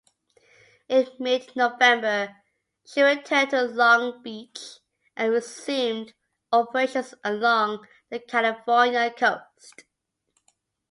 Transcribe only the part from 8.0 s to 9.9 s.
the California coast.